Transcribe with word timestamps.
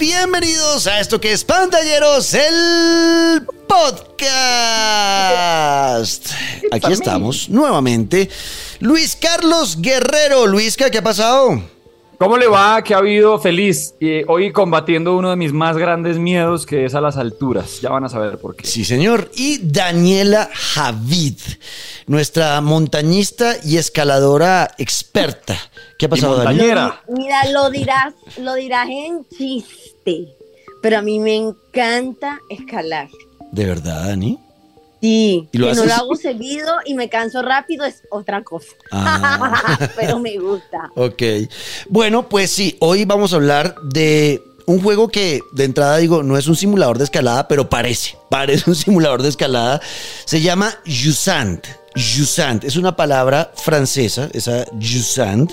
bienvenidos 0.00 0.86
a 0.86 0.98
esto 0.98 1.20
que 1.20 1.30
es 1.30 1.44
Pantalleros, 1.44 2.32
el 2.32 3.46
podcast. 3.68 4.26
Aquí 6.72 6.90
estamos 6.90 7.50
nuevamente. 7.50 8.30
Luis 8.78 9.14
Carlos 9.14 9.82
Guerrero. 9.82 10.46
Luisca, 10.46 10.88
¿qué 10.90 10.96
ha 10.98 11.02
pasado? 11.02 11.62
¿Cómo 12.20 12.36
le 12.36 12.48
va? 12.48 12.84
¿Qué 12.84 12.92
ha 12.92 12.98
habido? 12.98 13.38
Feliz. 13.38 13.94
Y 13.98 14.24
hoy 14.28 14.52
combatiendo 14.52 15.16
uno 15.16 15.30
de 15.30 15.36
mis 15.36 15.54
más 15.54 15.78
grandes 15.78 16.18
miedos, 16.18 16.66
que 16.66 16.84
es 16.84 16.94
a 16.94 17.00
las 17.00 17.16
alturas. 17.16 17.80
Ya 17.80 17.88
van 17.88 18.04
a 18.04 18.10
saber 18.10 18.36
por 18.36 18.54
qué. 18.54 18.66
Sí, 18.66 18.84
señor. 18.84 19.30
Y 19.34 19.56
Daniela 19.62 20.50
Javid, 20.52 21.38
nuestra 22.08 22.60
montañista 22.60 23.54
y 23.64 23.78
escaladora 23.78 24.70
experta. 24.76 25.56
¿Qué 25.98 26.04
ha 26.04 26.08
pasado, 26.10 26.36
Daniela? 26.36 27.00
Mira, 27.08 27.50
lo 27.52 27.70
dirás, 27.70 28.12
lo 28.36 28.52
dirás 28.52 28.86
en 28.90 29.24
chiste, 29.24 30.28
pero 30.82 30.98
a 30.98 31.02
mí 31.02 31.20
me 31.20 31.36
encanta 31.36 32.38
escalar. 32.50 33.08
¿De 33.50 33.64
verdad, 33.64 34.08
Dani? 34.08 34.38
Sí, 35.00 35.48
que 35.50 35.58
no 35.58 35.84
lo 35.84 35.94
hago 35.94 36.14
seguido 36.14 36.74
y 36.84 36.94
me 36.94 37.08
canso 37.08 37.40
rápido 37.42 37.86
es 37.86 38.02
otra 38.10 38.42
cosa. 38.42 38.68
Ah. 38.90 39.78
Pero 39.96 40.18
me 40.18 40.36
gusta. 40.38 40.90
Ok. 40.94 41.22
Bueno, 41.88 42.28
pues 42.28 42.50
sí, 42.50 42.76
hoy 42.80 43.04
vamos 43.06 43.32
a 43.32 43.36
hablar 43.36 43.76
de 43.82 44.42
un 44.66 44.80
juego 44.82 45.08
que 45.08 45.40
de 45.52 45.64
entrada 45.64 45.96
digo, 45.96 46.22
no 46.22 46.36
es 46.36 46.46
un 46.46 46.56
simulador 46.56 46.98
de 46.98 47.04
escalada, 47.04 47.48
pero 47.48 47.68
parece, 47.68 48.16
parece 48.30 48.68
un 48.68 48.76
simulador 48.76 49.22
de 49.22 49.30
escalada. 49.30 49.80
Se 50.24 50.40
llama 50.40 50.72
Jusant. 50.86 51.66
Jusant 51.96 52.62
es 52.64 52.76
una 52.76 52.94
palabra 52.94 53.52
francesa, 53.56 54.28
esa 54.32 54.64
Jusant. 54.80 55.50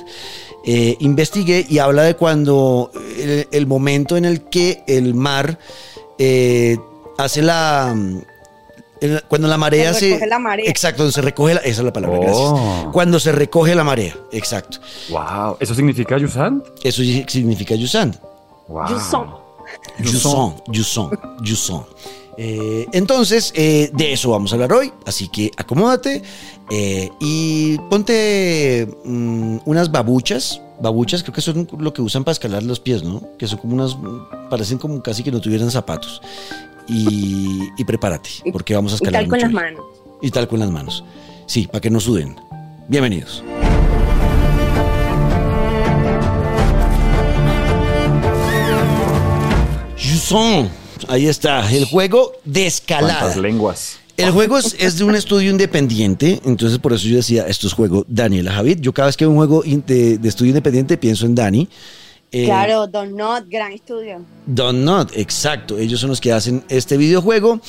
Eh, 0.65 0.97
investigué 0.99 1.65
y 1.67 1.79
habla 1.79 2.03
de 2.03 2.15
cuando 2.15 2.91
el, 3.51 3.67
momento 3.67 4.17
en 4.17 4.25
el 4.25 4.49
que 4.49 4.83
el 4.85 5.13
mar 5.13 5.57
eh, 6.19 6.77
hace 7.17 7.41
la 7.41 7.95
cuando 9.27 9.47
la 9.47 9.57
marea 9.57 9.93
se. 9.93 10.09
Recoge 10.11 10.27
la 10.27 10.39
marea. 10.39 10.69
Exacto, 10.69 10.97
cuando 10.97 11.11
se 11.11 11.21
recoge 11.21 11.53
la. 11.55 11.59
Esa 11.61 11.81
es 11.81 11.85
la 11.85 11.93
palabra, 11.93 12.19
gracias. 12.19 12.37
Oh. 12.39 12.89
Cuando 12.91 13.19
se 13.19 13.31
recoge 13.31 13.75
la 13.75 13.83
marea, 13.83 14.15
exacto. 14.31 14.79
Wow. 15.09 15.57
¿Eso 15.59 15.73
significa 15.75 16.17
Yusant? 16.17 16.65
Eso 16.83 17.01
significa 17.27 17.75
Yusant. 17.75 18.17
Wow. 18.67 18.87
Yusan. 18.89 19.47
Yusan. 19.99 20.55
Yusan. 20.71 21.09
Yusan. 21.41 21.83
Eh, 22.37 22.87
entonces, 22.93 23.51
eh, 23.55 23.89
de 23.93 24.13
eso 24.13 24.29
vamos 24.29 24.51
a 24.51 24.55
hablar 24.55 24.71
hoy. 24.73 24.91
Así 25.05 25.27
que 25.27 25.51
acomódate 25.57 26.21
eh, 26.69 27.09
y 27.19 27.77
ponte 27.89 28.87
mm, 29.03 29.57
unas 29.65 29.91
babuchas. 29.91 30.61
Babuchas 30.79 31.23
creo 31.23 31.33
que 31.33 31.41
son 31.41 31.67
lo 31.79 31.93
que 31.93 32.03
usan 32.03 32.23
para 32.23 32.33
escalar 32.33 32.61
los 32.61 32.79
pies, 32.79 33.03
¿no? 33.03 33.23
Que 33.37 33.47
son 33.47 33.57
como 33.57 33.73
unas. 33.73 33.97
Parecen 34.49 34.77
como 34.77 35.01
casi 35.01 35.23
que 35.23 35.31
no 35.31 35.41
tuvieran 35.41 35.71
zapatos 35.71 36.21
y, 36.87 37.83
prepárate, 37.83 38.29
porque 38.51 38.75
vamos 38.75 38.93
a 38.93 38.95
escalar. 38.95 39.23
Y 39.23 39.25
tal 39.25 39.29
con 39.29 39.39
las 39.39 39.51
manos. 39.51 39.85
Y 40.21 40.31
tal 40.31 40.47
con 40.47 40.59
las 40.59 40.69
manos. 40.69 41.03
Sí, 41.45 41.67
para 41.67 41.81
que 41.81 41.89
no 41.89 41.99
suden. 41.99 42.35
Bienvenidos. 42.87 43.43
Jusson, 49.97 50.69
ahí 51.07 51.27
está, 51.27 51.71
el 51.71 51.85
juego 51.85 52.33
de 52.45 52.67
escalada. 52.67 53.35
lenguas. 53.35 53.99
El 54.17 54.31
juego 54.31 54.57
es, 54.57 54.97
de 54.97 55.03
un 55.03 55.13
estudio 55.13 55.51
independiente, 55.51 56.41
entonces 56.43 56.79
por 56.79 56.91
eso 56.93 57.07
yo 57.07 57.17
decía, 57.17 57.45
esto 57.47 57.67
es 57.67 57.73
juego 57.73 58.03
Daniela 58.07 58.51
Javid. 58.51 58.79
Yo 58.79 58.91
cada 58.91 59.05
vez 59.07 59.15
que 59.15 59.25
veo 59.25 59.31
un 59.31 59.37
juego 59.37 59.61
de, 59.61 60.17
de 60.17 60.27
estudio 60.27 60.49
independiente 60.49 60.97
pienso 60.97 61.27
en 61.27 61.35
Dani. 61.35 61.69
Eh, 62.31 62.45
claro, 62.45 62.87
Don 62.87 63.15
Not, 63.15 63.45
gran 63.47 63.71
estudio. 63.71 64.21
Don 64.45 64.83
Not, 64.83 65.11
exacto. 65.15 65.77
Ellos 65.77 65.99
son 65.99 66.09
los 66.09 66.19
que 66.19 66.33
hacen 66.33 66.63
este 66.67 66.97
videojuego 66.97 67.61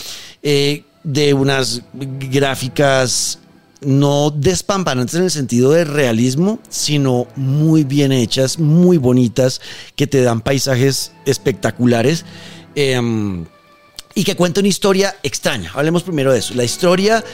eh, 0.42 0.84
de 1.04 1.34
unas 1.34 1.82
gráficas 1.92 3.38
no 3.80 4.30
despampanantes 4.30 5.14
en 5.14 5.24
el 5.24 5.30
sentido 5.30 5.70
de 5.70 5.84
realismo, 5.84 6.58
sino 6.68 7.28
muy 7.36 7.84
bien 7.84 8.10
hechas, 8.10 8.58
muy 8.58 8.96
bonitas, 8.96 9.60
que 9.94 10.06
te 10.06 10.22
dan 10.22 10.40
paisajes 10.40 11.12
espectaculares. 11.26 12.24
Em, 12.80 13.44
y 14.14 14.22
que 14.22 14.36
cuenta 14.36 14.60
una 14.60 14.68
historia 14.68 15.16
extraña. 15.24 15.72
Hablemos 15.74 16.04
primero 16.04 16.32
de 16.32 16.38
eso. 16.38 16.54
La 16.54 16.62
historia 16.62 17.24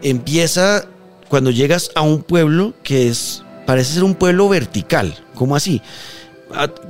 empieza 0.00 0.86
cuando 1.28 1.50
llegas 1.50 1.90
a 1.96 2.02
un 2.02 2.22
pueblo 2.22 2.72
que 2.84 3.08
es, 3.08 3.42
parece 3.66 3.94
ser 3.94 4.04
un 4.04 4.14
pueblo 4.14 4.48
vertical. 4.48 5.18
¿Cómo 5.34 5.56
así? 5.56 5.82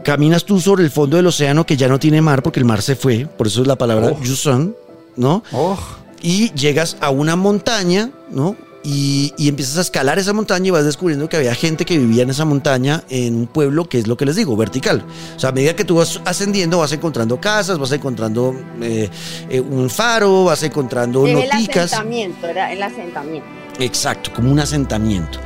caminas 0.04 0.44
tú 0.44 0.60
sobre 0.60 0.82
el 0.82 0.90
fondo 0.90 1.16
del 1.16 1.26
océano 1.28 1.64
que 1.64 1.76
ya 1.76 1.86
no 1.86 2.00
tiene 2.00 2.20
mar 2.20 2.42
porque 2.42 2.58
el 2.58 2.66
mar 2.66 2.82
se 2.82 2.96
fue, 2.96 3.26
por 3.26 3.46
eso 3.46 3.62
es 3.62 3.68
la 3.68 3.76
palabra 3.76 4.08
oh. 4.08 4.74
¿no? 5.16 5.44
Oh. 5.52 5.78
Y 6.20 6.52
llegas 6.52 6.96
a 7.00 7.10
una 7.10 7.36
montaña, 7.36 8.10
¿no? 8.28 8.56
Y, 8.84 9.32
empiezas 9.38 9.78
a 9.78 9.81
escalar 9.82 10.19
esa 10.19 10.32
montaña 10.32 10.69
y 10.69 10.70
vas 10.70 10.84
descubriendo 10.84 11.28
que 11.28 11.37
había 11.37 11.54
gente 11.54 11.84
que 11.84 11.98
vivía 11.98 12.25
en 12.25 12.31
esa 12.31 12.44
montaña 12.44 13.04
en 13.09 13.37
un 13.37 13.47
pueblo 13.47 13.88
que 13.88 13.98
es 13.98 14.06
lo 14.06 14.16
que 14.16 14.26
les 14.26 14.37
digo, 14.37 14.56
vertical. 14.56 15.04
O 15.37 15.38
sea, 15.38 15.50
a 15.50 15.53
medida 15.53 15.76
que 15.76 15.84
tú 15.84 15.97
vas 15.97 16.20
ascendiendo 16.25 16.78
vas 16.78 16.93
encontrando 16.93 17.41
casas, 17.41 17.78
vas 17.78 17.93
encontrando 17.93 18.54
eh, 18.81 19.09
eh, 19.48 19.60
un 19.60 19.88
faro, 19.88 20.44
vas 20.44 20.62
encontrando 20.62 21.26
El 21.26 21.50
asentamiento, 21.50 22.47
era 22.48 22.72
el 22.72 22.82
asentamiento. 22.82 23.48
Exacto, 23.78 24.32
como 24.34 24.50
un 24.50 24.59
asentamiento. 24.60 25.38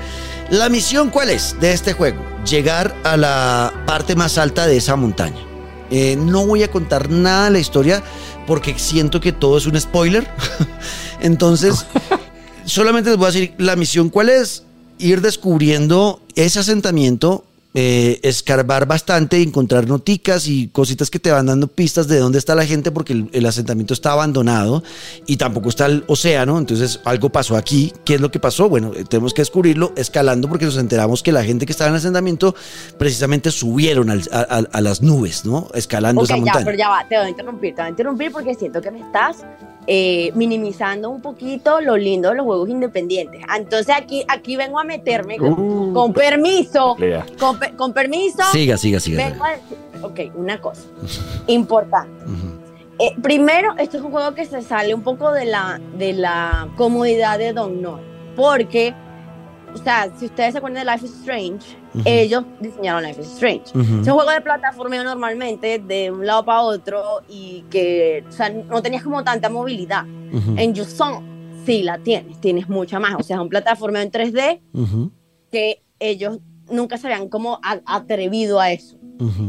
La 0.50 0.68
misión 0.68 1.10
cuál 1.10 1.30
es 1.30 1.58
de 1.60 1.72
este 1.72 1.92
juego? 1.92 2.22
Llegar 2.48 2.94
a 3.02 3.16
la 3.16 3.72
parte 3.86 4.14
más 4.14 4.38
alta 4.38 4.66
de 4.66 4.76
esa 4.76 4.96
montaña. 4.96 5.40
Eh, 5.90 6.16
no 6.16 6.46
voy 6.46 6.62
a 6.62 6.70
contar 6.70 7.10
nada 7.10 7.46
de 7.46 7.50
la 7.50 7.58
historia 7.58 8.02
porque 8.46 8.78
siento 8.78 9.20
que 9.20 9.32
todo 9.32 9.58
es 9.58 9.66
un 9.66 9.80
spoiler. 9.80 10.26
Entonces, 11.20 11.86
solamente 12.66 13.10
les 13.10 13.18
voy 13.18 13.28
a 13.28 13.32
decir 13.32 13.54
la 13.58 13.76
misión 13.76 14.10
cuál 14.10 14.28
es. 14.28 14.64
Ir 14.98 15.20
descubriendo 15.20 16.20
ese 16.34 16.60
asentamiento 16.60 17.44
eh, 17.78 18.20
escarbar 18.22 18.86
bastante, 18.86 19.42
encontrar 19.42 19.86
noticas 19.86 20.48
y 20.48 20.68
cositas 20.68 21.10
que 21.10 21.18
te 21.18 21.30
van 21.30 21.44
dando 21.44 21.66
pistas 21.66 22.08
de 22.08 22.18
dónde 22.18 22.38
está 22.38 22.54
la 22.54 22.64
gente 22.64 22.90
porque 22.90 23.26
el, 23.30 23.44
asentamiento 23.44 23.92
está 23.92 24.12
abandonado 24.12 24.82
y 25.26 25.36
tampoco 25.36 25.68
está 25.68 25.84
el 25.84 26.02
océano, 26.06 26.56
entonces 26.56 27.00
algo 27.04 27.28
pasó 27.28 27.54
aquí. 27.54 27.92
¿Qué 28.06 28.14
es 28.14 28.22
lo 28.22 28.30
que 28.30 28.40
pasó? 28.40 28.70
Bueno, 28.70 28.92
eh, 28.96 29.04
tenemos 29.04 29.34
que 29.34 29.42
descubrirlo 29.42 29.92
escalando 29.94 30.48
porque 30.48 30.64
nos 30.64 30.78
enteramos 30.78 31.22
que 31.22 31.32
la 31.32 31.44
gente 31.44 31.66
que 31.66 31.72
estaba 31.72 31.88
en 31.88 31.96
el 31.96 31.98
asentamiento 31.98 32.54
precisamente 32.96 33.50
subieron 33.50 34.08
a, 34.08 34.80
las 34.80 35.02
nubes, 35.02 35.44
¿no? 35.44 35.68
Escalando 35.74 36.24
esa 36.24 36.36
montaña. 36.36 36.60
Ya, 36.60 36.64
pero 36.64 36.78
ya 36.78 36.88
va, 36.88 37.06
te 37.06 37.18
voy 37.18 37.26
a 37.26 37.28
interrumpir, 37.28 37.74
te 37.74 37.82
voy 37.82 37.86
a 37.88 37.90
interrumpir 37.90 38.32
porque 38.32 38.54
siento 38.54 38.80
que 38.80 38.90
me 38.90 39.00
estás 39.00 39.44
eh, 39.88 40.32
minimizando 40.34 41.10
un 41.10 41.22
poquito 41.22 41.80
lo 41.80 41.96
lindo 41.96 42.30
de 42.30 42.36
los 42.36 42.44
juegos 42.44 42.68
independientes. 42.68 43.40
Entonces 43.56 43.94
aquí, 43.96 44.24
aquí 44.26 44.56
vengo 44.56 44.80
a 44.80 44.84
meterme 44.84 45.36
con, 45.36 45.52
uh. 45.52 46.12
permiso. 46.12 46.96
Con, 47.38 47.56
permiso. 47.56 47.65
Siga, 48.52 48.76
siga, 48.76 49.00
siga. 49.00 49.34
ok, 50.02 50.20
una 50.34 50.60
cosa 50.60 50.82
importante. 51.46 52.24
Eh, 52.98 53.14
primero, 53.22 53.74
esto 53.78 53.98
es 53.98 54.02
un 54.02 54.10
juego 54.10 54.34
que 54.34 54.46
se 54.46 54.62
sale 54.62 54.94
un 54.94 55.02
poco 55.02 55.32
de 55.32 55.44
la, 55.44 55.80
de 55.98 56.14
la 56.14 56.68
comodidad 56.76 57.38
de 57.38 57.52
Don 57.52 57.82
No, 57.82 58.00
porque 58.34 58.94
o 59.76 59.78
sea, 59.78 60.10
si 60.16 60.24
ustedes 60.24 60.52
se 60.52 60.58
acuerdan 60.58 60.86
de 60.86 60.90
Life 60.90 61.04
is 61.04 61.12
Strange, 61.20 61.76
ellos 62.06 62.44
diseñaron 62.60 63.02
Life 63.02 63.20
is 63.20 63.32
Strange. 63.32 63.64
Es 63.66 63.74
un 63.74 64.04
juego 64.04 64.30
de 64.30 64.40
plataforma 64.40 65.02
normalmente 65.04 65.78
de 65.78 66.10
un 66.10 66.24
lado 66.24 66.46
para 66.46 66.62
otro 66.62 67.02
y 67.28 67.62
que, 67.68 68.24
o 68.26 68.32
sea, 68.32 68.48
no 68.48 68.80
tenías 68.80 69.02
como 69.02 69.22
tanta 69.22 69.50
movilidad. 69.50 70.06
En 70.56 70.72
Yuson 70.72 71.60
sí 71.66 71.82
la 71.82 71.98
tienes, 71.98 72.40
tienes 72.40 72.70
mucha 72.70 72.98
más. 72.98 73.16
O 73.18 73.22
sea, 73.22 73.36
es 73.36 73.42
un 73.42 73.50
plataforma 73.50 74.00
en 74.02 74.10
3D 74.10 74.60
que 75.52 75.82
ellos 75.98 76.38
nunca 76.70 76.98
se 76.98 77.06
habían 77.06 77.28
como 77.28 77.60
atrevido 77.62 78.60
a 78.60 78.72
eso. 78.72 78.98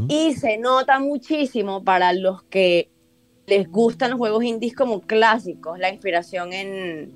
Y 0.08 0.34
se 0.36 0.58
nota 0.58 1.00
muchísimo 1.00 1.84
para 1.84 2.14
los 2.14 2.44
que 2.44 2.90
les 3.48 3.70
gustan 3.70 4.12
los 4.12 4.18
juegos 4.18 4.44
indies 4.44 4.76
como 4.76 5.02
clásicos, 5.02 5.78
la 5.80 5.90
inspiración 5.90 6.54
en 6.54 7.14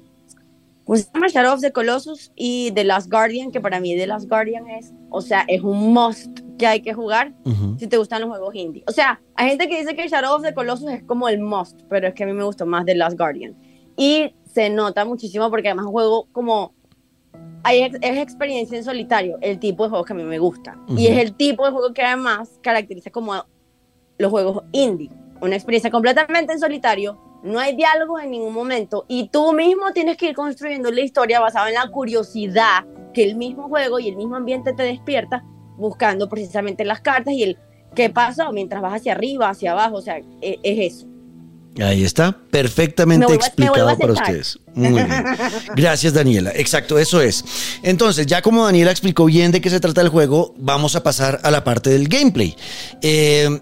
pues 0.86 1.10
Shadow 1.14 1.54
of 1.54 1.62
the 1.62 1.72
Colossus 1.72 2.32
y 2.36 2.72
The 2.72 2.84
Last 2.84 3.10
Guardian, 3.10 3.52
que 3.52 3.62
para 3.62 3.80
mí 3.80 3.96
The 3.96 4.08
Last 4.08 4.28
Guardian 4.28 4.68
es, 4.68 4.92
o 5.10 5.22
sea, 5.22 5.46
es 5.48 5.62
un 5.62 5.94
must 5.94 6.40
que 6.58 6.68
hay 6.68 6.82
que 6.82 6.94
jugar 6.94 7.34
si 7.78 7.88
te 7.88 7.98
gustan 7.98 8.22
los 8.22 8.30
juegos 8.30 8.56
indie. 8.56 8.84
O 8.88 8.92
sea, 8.92 9.22
hay 9.36 9.50
gente 9.50 9.70
que 9.70 9.80
dice 9.80 9.96
que 9.96 10.08
Shadow 10.08 10.36
of 10.36 10.44
the 10.44 10.54
Colossus 10.54 10.90
es 10.90 11.04
como 11.04 11.30
el 11.30 11.40
must, 11.40 11.82
pero 11.90 12.08
es 12.08 12.14
que 12.14 12.24
a 12.24 12.28
mí 12.28 12.34
me 12.34 12.44
gustó 12.44 12.66
más 12.66 12.86
The 12.86 12.96
Last 12.96 13.18
Guardian. 13.18 13.56
Y 13.96 14.34
se 14.44 14.70
nota 14.70 15.06
muchísimo 15.06 15.50
porque 15.50 15.70
además 15.70 15.86
un 15.86 15.92
juego 15.92 16.28
como 16.32 16.74
hay, 17.64 17.84
es 17.84 18.18
experiencia 18.18 18.78
en 18.78 18.84
solitario, 18.84 19.38
el 19.42 19.60
tipo 19.60 19.84
de 19.84 19.90
juegos 19.90 20.08
que 20.08 20.14
a 20.14 20.16
mí 20.16 20.24
me 20.24 20.40
gusta. 20.40 20.78
Y 20.88 21.08
es 21.08 21.18
el 21.18 21.36
tipo 21.36 21.66
de 21.66 21.72
juego 21.72 21.94
que 21.94 22.02
además 22.02 22.60
caracteriza 22.62 23.10
como 23.12 23.46
los 24.18 24.32
juegos 24.32 24.64
indie. 24.72 25.10
Una 25.42 25.56
experiencia 25.56 25.90
completamente 25.90 26.54
en 26.54 26.60
solitario, 26.60 27.20
no 27.44 27.60
hay 27.60 27.76
diálogos 27.76 28.22
en 28.22 28.32
ningún 28.32 28.54
momento 28.54 29.06
y 29.08 29.30
tú 29.30 29.54
mismo 29.54 29.92
tienes 29.94 30.18
que 30.18 30.30
ir 30.30 30.36
construyendo 30.36 30.92
la 30.92 31.02
historia 31.02 31.40
basada 31.40 31.70
en 31.70 31.76
la 31.76 31.90
curiosidad 31.90 32.86
que 33.14 33.24
el 33.24 33.36
mismo 33.36 33.68
juego 33.68 34.00
y 34.00 34.10
el 34.10 34.16
mismo 34.16 34.36
ambiente 34.36 34.74
te 34.74 34.84
despierta 34.84 35.44
buscando 35.78 36.30
precisamente 36.30 36.86
las 36.86 37.02
cartas 37.02 37.34
y 37.34 37.44
el 37.44 37.58
qué 37.96 38.10
pasó 38.10 38.52
mientras 38.52 38.82
vas 38.82 38.94
hacia 38.94 39.14
arriba, 39.14 39.50
hacia 39.50 39.72
abajo, 39.72 39.98
o 39.98 40.02
sea, 40.02 40.20
e, 40.42 40.60
es, 40.64 40.94
eso. 40.94 41.08
Ahí 41.80 42.04
está, 42.04 42.38
perfectamente 42.52 43.34
explicado 43.34 43.98
para 43.98 44.14
ustedes. 44.14 44.60
Muy 44.74 44.90
bien. 44.90 45.08
Gracias, 45.76 46.14
Daniela. 46.14 46.52
Exacto, 46.54 47.00
eso 47.00 47.22
es. 47.22 47.46
Entonces, 47.82 48.26
ya 48.26 48.42
como 48.42 48.66
Daniela 48.66 48.92
explicó 48.92 49.26
bien 49.26 49.52
de 49.52 49.62
qué 49.62 49.70
se 49.70 49.80
trata 49.80 50.02
el 50.02 50.10
juego, 50.10 50.54
vamos 50.58 50.96
a 50.96 51.04
pasar 51.04 51.40
a 51.44 51.52
la 51.52 51.64
parte 51.64 51.90
del 51.90 52.10
gameplay. 52.10 52.56
Eh, 53.02 53.62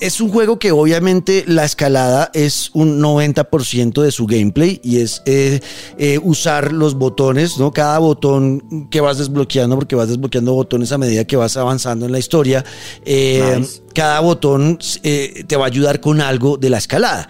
es 0.00 0.20
un 0.20 0.30
juego 0.30 0.58
que 0.58 0.72
obviamente 0.72 1.44
la 1.46 1.64
escalada 1.64 2.30
es 2.32 2.70
un 2.72 3.00
90% 3.00 4.02
de 4.02 4.10
su 4.10 4.26
gameplay 4.26 4.80
y 4.82 4.98
es 4.98 5.22
eh, 5.26 5.60
eh, 5.98 6.18
usar 6.22 6.72
los 6.72 6.94
botones, 6.94 7.58
¿no? 7.58 7.70
Cada 7.72 7.98
botón 7.98 8.88
que 8.90 9.00
vas 9.00 9.18
desbloqueando, 9.18 9.76
porque 9.76 9.94
vas 9.96 10.08
desbloqueando 10.08 10.54
botones 10.54 10.90
a 10.92 10.98
medida 10.98 11.24
que 11.24 11.36
vas 11.36 11.56
avanzando 11.56 12.06
en 12.06 12.12
la 12.12 12.18
historia. 12.18 12.64
Eh, 13.04 13.62
cada 13.92 14.20
botón 14.20 14.78
te 15.02 15.56
va 15.56 15.64
a 15.64 15.66
ayudar 15.66 16.00
con 16.00 16.20
algo 16.20 16.56
de 16.56 16.70
la 16.70 16.78
escalada. 16.78 17.28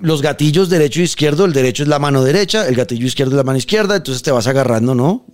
los 0.00 0.20
gatillos 0.20 0.68
derecho 0.68 1.00
e 1.00 1.04
izquierdo, 1.04 1.46
el 1.46 1.54
derecho 1.54 1.82
es 1.82 1.88
la 1.88 1.98
mano 1.98 2.22
derecha, 2.22 2.68
el 2.68 2.76
gatillo 2.76 3.06
izquierdo 3.06 3.32
es 3.32 3.36
la 3.38 3.42
mano 3.42 3.56
izquierda, 3.56 3.96
entonces 3.96 4.22
te 4.22 4.30
vas 4.30 4.46
agarrando, 4.46 4.94
¿no? 4.94 5.24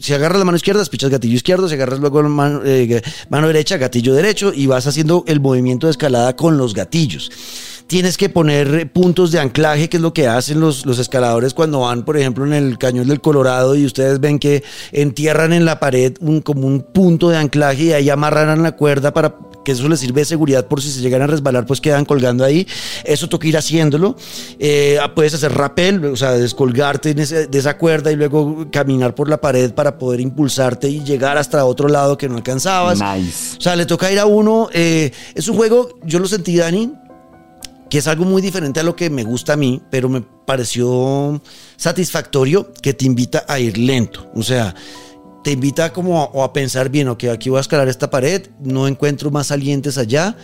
si 0.00 0.12
agarras 0.12 0.40
la 0.40 0.44
mano 0.44 0.56
izquierda, 0.56 0.84
pichas 0.86 1.08
gatillo 1.08 1.36
izquierdo, 1.36 1.68
si 1.68 1.74
agarras 1.74 2.00
luego 2.00 2.20
la 2.20 2.28
mano, 2.28 2.62
mano 3.30 3.46
derecha, 3.46 3.76
gatillo 3.76 4.12
derecho 4.12 4.52
y 4.52 4.66
vas 4.66 4.88
haciendo 4.88 5.21
el 5.26 5.40
movimiento 5.40 5.86
de 5.86 5.92
escalada 5.92 6.36
con 6.36 6.56
los 6.56 6.74
gatillos. 6.74 7.30
Tienes 7.86 8.16
que 8.16 8.30
poner 8.30 8.90
puntos 8.90 9.32
de 9.32 9.40
anclaje, 9.40 9.88
que 9.88 9.98
es 9.98 10.02
lo 10.02 10.14
que 10.14 10.26
hacen 10.26 10.60
los, 10.60 10.86
los, 10.86 10.98
escaladores 10.98 11.52
cuando 11.52 11.80
van, 11.80 12.04
por 12.04 12.16
ejemplo, 12.16 12.46
en 12.46 12.54
el 12.54 12.78
cañón 12.78 13.08
del 13.08 13.20
Colorado 13.20 13.74
y 13.74 13.84
ustedes 13.84 14.18
ven 14.18 14.38
que 14.38 14.62
entierran 14.92 15.52
en 15.52 15.66
la 15.66 15.78
pared 15.78 16.14
un, 16.20 16.40
como 16.40 16.66
un 16.66 16.80
punto 16.80 17.28
de 17.28 17.36
anclaje 17.36 17.82
y 17.82 17.92
ahí 17.92 18.08
amarran 18.08 18.62
la 18.62 18.72
cuerda 18.72 19.12
para 19.12 19.36
que 19.64 19.72
eso 19.72 19.88
les 19.88 20.00
sirve 20.00 20.22
de 20.22 20.24
seguridad 20.24 20.66
por 20.66 20.82
si 20.82 20.90
se 20.90 21.00
llegan 21.00 21.22
a 21.22 21.26
resbalar, 21.26 21.66
pues 21.66 21.80
quedan 21.80 22.04
colgando 22.04 22.44
ahí. 22.44 22.66
Eso 23.04 23.28
toca 23.28 23.46
ir 23.46 23.56
haciéndolo. 23.56 24.16
Eh, 24.58 24.98
puedes 25.14 25.34
hacer 25.34 25.52
rappel, 25.52 26.04
o 26.04 26.16
sea, 26.16 26.32
descolgarte 26.32 27.14
de 27.14 27.58
esa 27.58 27.78
cuerda 27.78 28.12
y 28.12 28.16
luego 28.16 28.66
caminar 28.70 29.14
por 29.14 29.28
la 29.28 29.40
pared 29.40 29.72
para 29.72 29.98
poder 29.98 30.20
impulsarte 30.20 30.88
y 30.88 31.02
llegar 31.02 31.38
hasta 31.38 31.64
otro 31.64 31.88
lado 31.88 32.16
que 32.18 32.28
no 32.28 32.36
alcanzabas. 32.36 33.00
Nice. 33.00 33.56
O 33.58 33.60
sea, 33.60 33.76
le 33.76 33.86
toca 33.86 34.10
ir 34.10 34.18
a 34.18 34.26
uno. 34.26 34.68
Eh, 34.72 35.12
es 35.34 35.48
un 35.48 35.56
juego, 35.56 35.98
yo 36.04 36.18
lo 36.18 36.26
sentí, 36.26 36.56
Dani, 36.56 36.92
que 37.88 37.98
es 37.98 38.06
algo 38.06 38.24
muy 38.24 38.40
diferente 38.40 38.80
a 38.80 38.82
lo 38.82 38.96
que 38.96 39.10
me 39.10 39.22
gusta 39.22 39.52
a 39.52 39.56
mí, 39.56 39.82
pero 39.90 40.08
me 40.08 40.22
pareció 40.22 41.40
satisfactorio 41.76 42.72
que 42.80 42.94
te 42.94 43.04
invita 43.04 43.44
a 43.46 43.58
ir 43.58 43.76
lento. 43.76 44.30
O 44.34 44.42
sea, 44.42 44.74
te 45.42 45.52
invita 45.52 45.92
como 45.92 46.22
a, 46.22 46.44
a 46.44 46.52
pensar 46.52 46.88
bien, 46.88 47.08
ok, 47.08 47.24
aquí 47.24 47.50
voy 47.50 47.58
a 47.58 47.60
escalar 47.60 47.88
esta 47.88 48.10
pared, 48.10 48.46
no 48.60 48.86
encuentro 48.86 49.30
más 49.30 49.48
salientes 49.48 49.98
allá, 49.98 50.36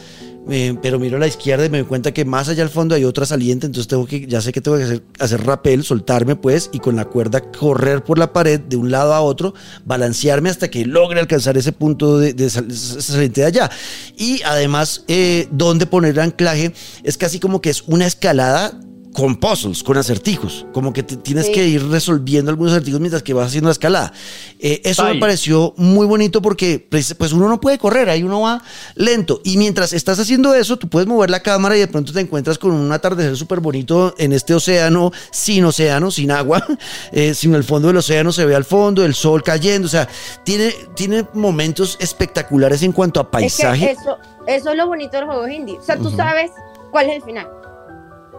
eh, 0.51 0.75
pero 0.81 0.99
miro 0.99 1.19
a 1.19 1.21
la 1.21 1.27
izquierda 1.27 1.67
y 1.67 1.69
me 1.69 1.79
doy 1.79 1.87
cuenta 1.87 2.13
que 2.15 2.25
más 2.25 2.49
allá 2.49 2.63
al 2.63 2.71
fondo 2.71 2.95
hay 2.95 3.05
otra 3.05 3.27
saliente, 3.27 3.67
entonces 3.67 3.87
tengo 3.87 4.07
que, 4.07 4.27
ya 4.27 4.41
sé 4.41 4.51
que 4.51 4.63
tengo 4.63 4.79
que 4.79 4.85
hacer, 4.85 5.03
hacer 5.19 5.45
rappel, 5.45 5.85
soltarme 5.85 6.37
pues 6.37 6.71
y 6.73 6.79
con 6.79 6.97
la 6.97 7.05
cuerda 7.05 7.43
correr 7.43 8.03
por 8.03 8.19
la 8.19 8.33
pared 8.33 8.59
de 8.59 8.77
un 8.77 8.91
lado 8.91 9.13
a 9.13 9.21
otro, 9.21 9.53
balancearme 9.85 10.49
hasta 10.49 10.71
que 10.71 10.87
logre 10.87 11.21
alcanzar 11.21 11.59
ese 11.59 11.73
punto 11.73 12.19
de, 12.19 12.49
saliente 12.49 13.43
de 13.43 13.47
allá. 13.47 13.71
Y 14.17 14.41
además, 14.43 15.05
eh, 15.09 15.49
donde 15.51 15.85
poner 15.85 16.13
el 16.13 16.21
anclaje 16.21 16.73
es 17.03 17.19
casi 17.19 17.41
como 17.41 17.61
que 17.61 17.69
es 17.69 17.83
una 17.83 18.07
escalada 18.07 18.81
con 19.13 19.37
puzzles, 19.37 19.83
con 19.83 19.97
acertijos, 19.97 20.67
como 20.73 20.93
que 20.93 21.03
te 21.03 21.17
tienes 21.17 21.47
sí. 21.47 21.53
que 21.53 21.67
ir 21.67 21.87
resolviendo 21.89 22.51
algunos 22.51 22.73
acertijos 22.73 23.01
mientras 23.01 23.23
que 23.23 23.35
vas 23.35 23.49
haciendo 23.49 23.69
la 23.69 23.73
escalada. 23.73 24.13
Eh, 24.61 24.81
eso 24.85 25.05
me 25.05 25.17
pareció 25.17 25.75
muy 25.77 26.07
bonito 26.07 26.43
porque 26.43 26.87
pues, 26.89 27.15
pues, 27.15 27.33
uno 27.33 27.49
no 27.49 27.61
puede 27.61 27.79
correr, 27.79 28.09
ahí 28.11 28.23
uno 28.23 28.43
va 28.43 28.63
lento. 28.95 29.41
Y 29.45 29.57
mientras 29.57 29.93
estás 29.93 30.19
haciendo 30.19 30.55
eso, 30.55 30.77
tú 30.77 30.89
puedes 30.89 31.09
mover 31.09 31.31
la 31.31 31.41
cámara 31.41 31.77
y 31.77 31.81
de 31.81 31.89
pronto 31.89 32.13
te 32.13 32.21
encuentras 32.21 32.59
con 32.59 32.73
un 32.73 32.93
atardecer 32.93 33.37
súper 33.37 33.61
bonito 33.61 34.15
en 34.19 34.33
este 34.33 34.55
océano, 34.55 35.11
sin 35.33 35.65
océano, 35.65 36.11
sin 36.11 36.31
agua, 36.31 36.65
eh, 37.13 37.35
sin 37.35 37.55
el 37.55 37.65
fondo 37.65 37.89
del 37.89 37.97
océano 37.97 38.33
se 38.33 38.45
ve 38.45 38.55
al 38.55 38.65
fondo, 38.65 39.05
el 39.05 39.15
sol 39.15 39.43
cayendo, 39.43 39.87
o 39.87 39.91
sea, 39.91 40.09
tiene, 40.45 40.73
tiene 40.95 41.27
momentos 41.35 41.97
espectaculares 42.01 42.83
en 42.83 42.93
cuanto 42.93 43.21
a 43.21 43.31
paisaje. 43.31 43.93
Es 43.93 43.97
que 43.97 44.03
eso, 44.03 44.19
eso 44.47 44.71
es 44.71 44.77
lo 44.77 44.87
bonito 44.87 45.17
del 45.17 45.27
juego 45.27 45.49
indie. 45.49 45.79
O 45.79 45.83
sea, 45.83 45.97
tú 45.97 46.09
uh 46.09 46.13
-huh. 46.13 46.17
sabes 46.17 46.51
cuál 46.91 47.09
es 47.11 47.17
el 47.17 47.23
final. 47.23 47.58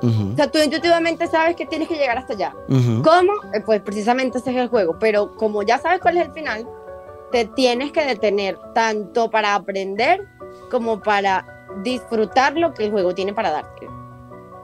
Uh 0.02 0.08
-huh. 0.08 0.34
O 0.34 0.36
sea, 0.36 0.50
tú 0.50 0.60
intuitivamente 0.60 1.28
sabes 1.28 1.56
que 1.56 1.66
tienes 1.66 1.88
que 1.88 1.96
llegar 1.96 2.18
hasta 2.18 2.34
allá. 2.34 2.54
Uh 2.68 2.76
-huh. 2.76 3.02
¿Cómo? 3.04 3.34
Eh, 3.54 3.62
pues 3.66 3.82
precisamente 3.82 4.38
ese 4.38 4.52
es 4.52 4.58
el 4.58 4.68
juego. 4.70 4.98
Pero 5.00 5.36
como 5.36 5.64
ya 5.64 5.78
sabes 5.78 6.00
cuál 6.00 6.18
es 6.18 6.28
el 6.28 6.34
final, 6.34 6.68
te 7.32 7.46
tienes 7.46 7.92
que 7.92 8.06
detener 8.06 8.58
tanto 8.74 9.30
para 9.30 9.56
aprender 9.56 10.26
como 10.72 11.00
para 11.00 11.46
disfrutar 11.84 12.58
lo 12.58 12.74
que 12.74 12.86
el 12.86 12.92
juego 12.92 13.14
tiene 13.14 13.34
para 13.34 13.52
darte. 13.52 13.88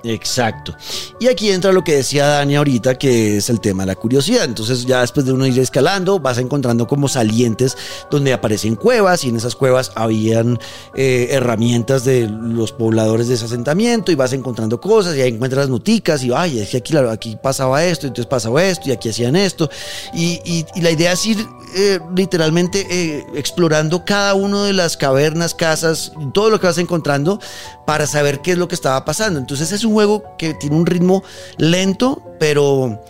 Exacto. 0.06 0.76
Y 1.20 1.28
aquí 1.28 1.50
entra 1.50 1.72
lo 1.72 1.84
que 1.84 1.96
decía 1.96 2.28
Dani 2.28 2.56
ahorita, 2.56 2.96
que 2.96 3.38
es 3.38 3.50
el 3.50 3.60
tema 3.60 3.84
de 3.84 3.88
la 3.88 3.96
curiosidad. 3.96 4.44
Entonces 4.44 4.86
ya 4.86 5.02
después 5.02 5.26
de 5.26 5.34
uno 5.34 5.48
ir 5.48 5.60
escalando, 5.60 6.20
vas 6.20 6.38
encontrando 6.38 6.88
como 6.88 7.08
salientes 7.08 7.76
donde 8.12 8.32
aparecen 8.32 8.76
cuevas 8.76 9.24
y 9.24 9.30
en 9.30 9.38
esas 9.38 9.56
cuevas 9.56 9.92
habían 9.96 10.60
eh, 10.94 11.30
herramientas 11.32 12.06
de 12.06 12.28
los 12.30 12.72
pobladores 12.72 13.28
de 13.28 13.34
ese 13.34 13.46
asentamiento 13.46 14.12
y 14.12 14.16
vas 14.16 14.34
encontrando 14.34 14.80
cosas 14.80 15.16
y 15.16 15.22
ahí 15.22 15.30
encuentras 15.30 15.70
noticas 15.70 16.24
y, 16.24 16.32
ay, 16.32 16.60
es 16.60 16.70
que 16.70 16.78
aquí, 16.78 16.96
aquí 16.98 17.38
pasaba 17.42 17.84
esto, 17.84 18.06
entonces 18.06 18.28
pasaba 18.28 18.64
esto 18.64 18.90
y 18.90 18.92
aquí 18.92 19.10
hacían 19.10 19.36
esto. 19.36 19.70
Y, 20.14 20.66
la 20.82 20.92
idea 20.92 21.14
es 21.14 21.26
ir 21.26 21.48
eh, 21.76 22.00
literalmente 22.16 22.86
eh, 22.90 23.26
explorando 23.34 24.06
cada 24.06 24.36
una 24.36 24.64
de 24.64 24.74
las 24.74 24.98
cavernas, 24.98 25.56
casas, 25.56 26.12
todo 26.34 26.50
lo 26.50 26.60
que 26.60 26.68
vas 26.68 26.78
encontrando 26.78 27.40
para 27.86 28.08
saber 28.08 28.42
qué 28.42 28.52
es 28.52 28.58
lo 28.58 28.68
que 28.68 28.76
estaba 28.76 29.04
pasando. 29.06 29.40
Entonces 29.40 29.72
es 29.72 29.84
un 29.84 29.95
juego 29.96 30.24
que 30.38 30.54
tiene 30.54 30.76
un 30.76 30.86
ritmo 30.86 31.24
lento, 31.58 32.22
pero 32.38 33.02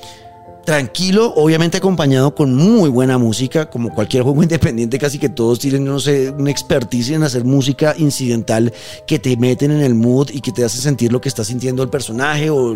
tranquilo, 0.66 1.32
obviamente 1.36 1.78
acompañado 1.78 2.34
con 2.34 2.56
muy 2.56 2.90
buena 2.90 3.18
música, 3.18 3.70
como 3.70 3.94
cualquier 3.94 4.24
juego 4.24 4.42
independiente, 4.44 4.98
casi 4.98 5.20
que 5.20 5.30
todos 5.30 5.60
tienen, 5.60 5.86
no 5.86 6.00
sé, 6.00 6.32
una 6.32 6.52
expertise 6.52 7.12
en 7.12 7.24
hacer 7.24 7.46
música 7.46 7.94
incidental 7.98 8.74
que 9.08 9.20
te 9.20 9.38
meten 9.38 9.72
en 9.72 9.82
el 9.82 9.94
mood 9.94 10.30
y 10.32 10.42
que 10.42 10.52
te 10.52 10.66
hace 10.66 10.80
sentir 10.82 11.12
lo 11.12 11.22
que 11.22 11.30
está 11.30 11.44
sintiendo 11.44 11.84
el 11.84 11.90
personaje 11.90 12.50
o, 12.50 12.74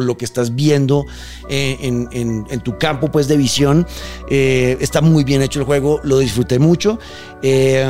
lo 0.00 0.16
que 0.16 0.24
estás 0.24 0.54
viendo 0.54 1.04
eh, 1.48 1.76
en, 1.82 2.60
tu 2.62 2.78
campo 2.78 3.10
pues 3.10 3.28
de 3.28 3.36
visión. 3.36 3.86
Eh, 4.30 4.78
está 4.80 5.00
muy 5.00 5.22
bien 5.22 5.42
hecho 5.42 5.60
el 5.60 5.66
juego, 5.66 6.00
lo 6.02 6.18
disfruté 6.18 6.58
mucho. 6.58 6.98
Eh, 7.42 7.84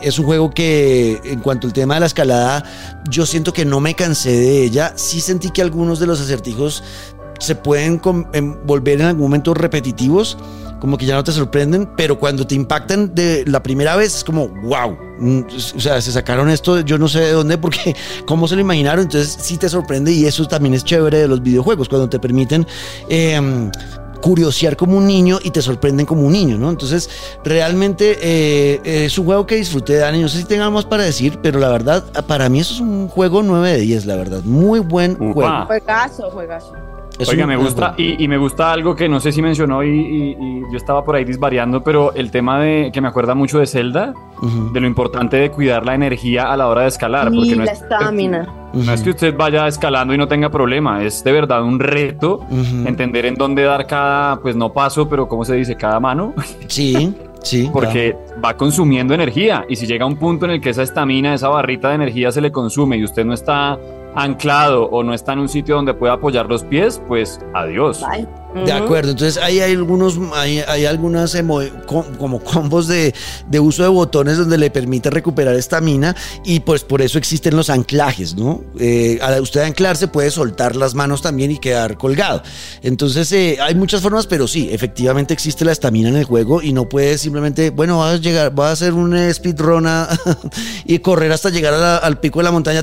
es 0.00 0.18
un 0.18 0.24
juego 0.24 0.50
que 0.50 1.20
en 1.24 1.40
cuanto 1.40 1.66
al 1.66 1.72
tema 1.72 1.94
de 1.94 2.00
la 2.00 2.06
escalada, 2.06 2.64
yo 3.10 3.26
siento 3.26 3.52
que 3.52 3.64
no 3.64 3.80
me 3.80 3.94
cansé 3.94 4.30
de 4.30 4.62
ella. 4.62 4.92
Sí 4.96 5.20
sentí 5.20 5.50
que 5.50 5.60
algunos 5.60 5.98
de 5.98 6.06
los 6.06 6.20
acertijos 6.20 6.82
se 7.40 7.56
pueden 7.56 8.00
volver 8.64 9.00
en 9.00 9.06
algún 9.06 9.22
momento 9.22 9.54
repetitivos, 9.54 10.38
como 10.78 10.96
que 10.96 11.06
ya 11.06 11.14
no 11.14 11.24
te 11.24 11.32
sorprenden, 11.32 11.88
pero 11.96 12.18
cuando 12.18 12.46
te 12.46 12.54
impactan 12.54 13.14
de 13.14 13.44
la 13.46 13.62
primera 13.62 13.96
vez 13.96 14.16
es 14.16 14.24
como, 14.24 14.48
wow, 14.48 14.96
mm, 15.18 15.40
o 15.76 15.80
sea, 15.80 16.00
se 16.00 16.12
sacaron 16.12 16.48
esto, 16.48 16.80
yo 16.80 16.98
no 16.98 17.08
sé 17.08 17.20
de 17.20 17.32
dónde, 17.32 17.58
porque 17.58 17.96
cómo 18.26 18.46
se 18.46 18.54
lo 18.54 18.60
imaginaron, 18.60 19.04
entonces 19.04 19.36
sí 19.40 19.56
te 19.56 19.68
sorprende 19.68 20.12
y 20.12 20.26
eso 20.26 20.46
también 20.46 20.74
es 20.74 20.84
chévere 20.84 21.18
de 21.18 21.28
los 21.28 21.42
videojuegos, 21.42 21.88
cuando 21.88 22.08
te 22.08 22.18
permiten... 22.18 22.66
Eh, 23.08 23.70
curiosear 24.20 24.76
como 24.76 24.96
un 24.96 25.06
niño 25.06 25.38
y 25.42 25.50
te 25.50 25.62
sorprenden 25.62 26.06
como 26.06 26.26
un 26.26 26.32
niño, 26.32 26.58
¿no? 26.58 26.68
Entonces, 26.68 27.08
realmente 27.42 28.18
eh, 28.20 29.06
es 29.06 29.18
un 29.18 29.24
juego 29.24 29.46
que 29.46 29.56
disfruté, 29.56 29.96
Dani. 29.96 30.20
No 30.20 30.28
sé 30.28 30.38
si 30.38 30.44
tenga 30.44 30.68
más 30.70 30.84
para 30.84 31.04
decir, 31.04 31.38
pero 31.42 31.58
la 31.58 31.68
verdad, 31.70 32.04
para 32.26 32.48
mí 32.48 32.60
eso 32.60 32.74
es 32.74 32.80
un 32.80 33.08
juego 33.08 33.42
9 33.42 33.72
de 33.72 33.78
10, 33.78 34.06
la 34.06 34.16
verdad. 34.16 34.42
Muy 34.44 34.80
buen 34.80 35.16
juego. 35.16 35.66
Juegazo, 35.66 36.30
juegazo. 36.30 36.89
Es 37.20 37.28
Oiga, 37.28 37.46
me 37.46 37.56
gusta 37.56 37.94
y, 37.98 38.22
y, 38.24 38.28
me 38.28 38.38
gusta 38.38 38.72
algo 38.72 38.96
que 38.96 39.06
no 39.08 39.20
sé 39.20 39.30
si 39.30 39.42
mencionó 39.42 39.84
y, 39.84 39.88
y, 39.90 40.36
y, 40.40 40.62
yo 40.70 40.76
estaba 40.76 41.04
por 41.04 41.16
ahí 41.16 41.24
disvariando, 41.24 41.82
pero 41.84 42.14
el 42.14 42.30
tema 42.30 42.58
de 42.58 42.90
que 42.92 43.00
me 43.02 43.08
acuerda 43.08 43.34
mucho 43.34 43.58
de 43.58 43.66
Zelda, 43.66 44.14
uh 44.40 44.46
-huh. 44.46 44.72
de 44.72 44.80
lo 44.80 44.86
importante 44.86 45.36
de 45.36 45.50
cuidar 45.50 45.84
la 45.84 45.94
energía 45.94 46.50
a 46.50 46.56
la 46.56 46.68
hora 46.68 46.82
de 46.82 46.88
escalar. 46.88 47.28
Y 47.30 47.36
porque 47.36 47.56
no 47.56 47.64
la 47.64 47.72
estamina. 47.72 48.48
Uh 48.72 48.78
-huh. 48.78 48.86
No 48.86 48.92
es 48.94 49.02
que 49.02 49.10
usted 49.10 49.36
vaya 49.36 49.68
escalando 49.68 50.14
y 50.14 50.18
no 50.18 50.28
tenga 50.28 50.48
problema, 50.48 51.04
es 51.04 51.22
de 51.22 51.32
verdad 51.32 51.62
un 51.62 51.78
reto 51.78 52.40
uh 52.48 52.56
-huh. 52.56 52.88
entender 52.88 53.26
en 53.26 53.34
dónde 53.34 53.64
dar 53.64 53.86
cada, 53.86 54.40
pues 54.40 54.56
no 54.56 54.72
paso, 54.72 55.06
pero 55.06 55.28
¿cómo 55.28 55.44
se 55.44 55.56
dice? 55.56 55.76
Cada 55.76 56.00
mano. 56.00 56.32
Sí. 56.68 57.14
Sí, 57.42 57.68
porque 57.72 58.16
claro. 58.26 58.42
va 58.44 58.56
consumiendo 58.56 59.14
energía 59.14 59.64
y 59.68 59.76
si 59.76 59.86
llega 59.86 60.04
un 60.06 60.16
punto 60.16 60.44
en 60.44 60.52
el 60.52 60.60
que 60.60 60.70
esa 60.70 60.82
estamina, 60.82 61.34
esa 61.34 61.48
barrita 61.48 61.88
de 61.88 61.94
energía 61.94 62.30
se 62.32 62.40
le 62.40 62.52
consume 62.52 62.96
y 62.98 63.04
usted 63.04 63.24
no 63.24 63.32
está 63.32 63.78
anclado 64.14 64.84
o 64.86 65.02
no 65.02 65.14
está 65.14 65.32
en 65.32 65.40
un 65.40 65.48
sitio 65.48 65.76
donde 65.76 65.94
pueda 65.94 66.14
apoyar 66.14 66.46
los 66.46 66.64
pies, 66.64 67.02
pues 67.08 67.40
adiós. 67.54 68.02
De 68.54 68.72
acuerdo, 68.72 69.12
entonces 69.12 69.40
ahí 69.42 69.60
hay 69.60 69.72
algunos, 69.72 70.18
hay, 70.34 70.58
hay 70.58 70.84
algunas 70.84 71.36
como 71.86 72.40
combos 72.40 72.88
de, 72.88 73.14
de, 73.48 73.60
uso 73.60 73.84
de 73.84 73.88
botones 73.88 74.38
donde 74.38 74.58
le 74.58 74.70
permite 74.70 75.08
recuperar 75.08 75.54
estamina 75.54 76.16
y 76.44 76.60
pues 76.60 76.82
por 76.82 77.00
eso 77.00 77.16
existen 77.18 77.54
los 77.56 77.70
anclajes, 77.70 78.34
¿no? 78.34 78.64
Eh, 78.78 79.20
a 79.22 79.40
usted 79.40 79.62
anclarse 79.62 80.08
puede 80.08 80.30
soltar 80.30 80.74
las 80.74 80.94
manos 80.94 81.22
también 81.22 81.52
y 81.52 81.58
quedar 81.58 81.96
colgado. 81.96 82.42
Entonces 82.82 83.30
eh, 83.32 83.58
hay 83.60 83.74
muchas 83.74 84.00
formas, 84.00 84.26
pero 84.26 84.48
sí, 84.48 84.68
efectivamente 84.72 85.32
existe 85.32 85.64
la 85.64 85.72
estamina 85.72 86.08
en 86.08 86.16
el 86.16 86.24
juego 86.24 86.60
y 86.60 86.72
no 86.72 86.88
puede 86.88 87.18
simplemente, 87.18 87.70
bueno, 87.70 87.98
vas 87.98 88.14
a 88.14 88.20
llegar, 88.20 88.54
vas 88.54 88.68
a 88.68 88.72
hacer 88.72 88.94
un 88.94 89.16
speedrun 89.32 89.86
y 90.84 90.98
correr 90.98 91.30
hasta 91.32 91.50
llegar 91.50 91.74
al 91.74 92.18
pico 92.18 92.40
de 92.40 92.44
la 92.44 92.50
montaña. 92.50 92.82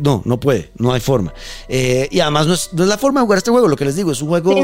No, 0.00 0.22
no 0.24 0.40
puede, 0.40 0.70
no 0.76 0.92
hay 0.92 1.00
forma. 1.00 1.32
Eh, 1.68 2.08
y 2.10 2.20
además 2.20 2.46
no 2.46 2.54
es, 2.54 2.70
no 2.72 2.82
es, 2.82 2.88
la 2.88 2.98
forma 2.98 3.20
de 3.20 3.24
jugar 3.26 3.38
este 3.38 3.50
juego, 3.50 3.68
lo 3.68 3.76
que 3.76 3.84
les 3.84 3.96
digo, 3.96 4.12
es 4.12 4.20
un 4.20 4.28
juego 4.28 4.54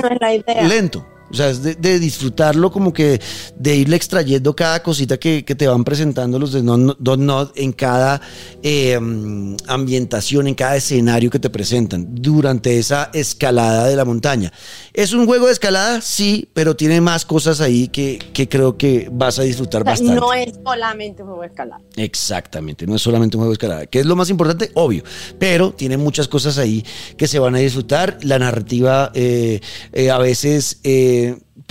lento. 0.47 1.07
O 1.31 1.35
sea, 1.35 1.51
es 1.51 1.63
de, 1.63 1.99
disfrutarlo 2.01 2.73
como 2.73 2.93
que 2.93 3.21
de 3.57 3.77
irle 3.77 3.97
extrayendo 3.97 4.55
cada 4.57 4.83
cosita 4.83 5.17
que, 5.17 5.43
te 5.43 5.67
van 5.67 5.85
presentando 5.85 6.39
los 6.39 6.53
de 6.53 6.63
Don 6.63 7.27
Not 7.27 7.53
en 7.57 7.73
cada 7.73 8.21
em, 8.63 9.57
ambientación, 9.67 10.49
en 10.49 10.55
cada 10.55 10.77
escenario 10.77 11.31
que 11.31 11.39
te 11.39 11.51
presentan 11.51 12.09
durante 12.11 12.79
esa 12.79 13.11
escalada 13.13 13.87
de 13.87 13.97
la 13.97 14.05
montaña. 14.05 14.53
¿Es 14.93 15.13
un 15.13 15.27
juego 15.27 15.47
de 15.47 15.53
escalada? 15.53 16.01
Sí, 16.01 16.49
pero 16.53 16.75
tiene 16.75 17.01
más 17.01 17.25
cosas 17.25 17.61
ahí 17.61 17.89
que, 17.89 18.19
creo 18.49 18.77
que 18.77 19.09
vas 19.13 19.39
a 19.39 19.43
disfrutar 19.43 19.85
bastante. 19.85 20.15
No 20.15 20.33
es 20.33 20.53
solamente 20.65 21.23
un 21.23 21.29
juego 21.29 21.43
de 21.43 21.49
escalada. 21.49 21.81
Exactamente, 21.97 22.87
no 22.87 22.97
es 22.97 23.03
solamente 23.03 23.37
un 23.37 23.43
juego 23.43 23.53
de 23.53 23.55
escalada. 23.55 23.87
¿Qué 23.87 24.01
es 24.01 24.07
lo 24.07 24.17
más 24.17 24.31
importante? 24.31 24.71
Obvio, 24.75 25.05
pero 25.39 25.73
tiene 25.73 25.97
muchas 25.97 26.27
cosas 26.27 26.59
ahí 26.59 26.85
que 27.17 27.29
se 27.29 27.39
van 27.39 27.55
a 27.55 27.59
disfrutar. 27.59 28.19
La 28.23 28.39
narrativa 28.39 29.13
eh, 29.15 29.61
eh, 29.93 30.11
a 30.11 30.19
veces... 30.19 30.81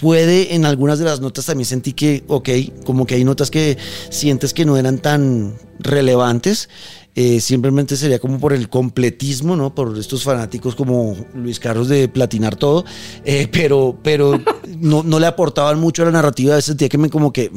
Puede 0.02 0.56
en 0.56 0.66
algunas 0.66 1.00
de 1.00 1.06
las 1.06 1.20
notas 1.20 1.46
también 1.46 1.66
sentí 1.66 1.94
que, 1.94 2.24
ok, 2.28 2.50
como 2.86 3.06
que 3.06 3.16
hay 3.16 3.24
notas 3.24 3.52
que 3.52 3.78
sientes 4.10 4.54
que 4.54 4.66
no 4.66 4.78
eran 4.78 5.00
tan 5.00 5.56
relevantes. 5.80 6.70
Eh, 7.16 7.42
simplemente 7.42 7.98
sería 7.98 8.20
como 8.20 8.40
por 8.40 8.54
el 8.54 8.70
completismo, 8.70 9.56
¿no? 9.56 9.76
Por 9.76 9.98
estos 9.98 10.24
fanáticos 10.24 10.76
como 10.76 11.18
Luis 11.34 11.60
Carlos 11.60 11.90
de 11.90 12.08
platinar 12.08 12.56
todo, 12.56 12.86
eh, 13.26 13.50
pero, 13.52 13.98
pero 14.02 14.40
no, 14.80 15.04
no, 15.04 15.20
le 15.20 15.26
aportaban 15.26 15.80
mucho 15.80 16.04
a 16.04 16.06
la 16.06 16.12
narrativa. 16.12 16.54
A 16.54 16.56
veces 16.58 16.68
sentía 16.68 16.88
que 16.88 16.98
me 16.98 17.10
como 17.10 17.34
que 17.34 17.52